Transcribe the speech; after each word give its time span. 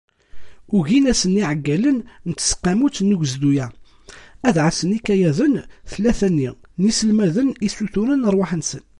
Ugin-asen 0.77 1.37
yiɛeggalen 1.39 1.97
n 2.29 2.31
tseqqamut 2.33 2.97
n 3.03 3.13
ugezdu-a, 3.15 3.67
ad 4.47 4.55
ɛassen 4.65 4.95
ikayaden 4.97 5.53
tlata-nni 5.91 6.49
n 6.79 6.81
yiselmaden 6.87 7.49
i 7.65 7.67
ssuturen 7.71 8.27
rrwaḥ-nsen. 8.33 8.83